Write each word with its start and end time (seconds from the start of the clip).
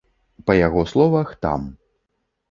Па 0.45 0.53
яго 0.59 0.81
словах, 0.91 1.33
там. 1.47 1.67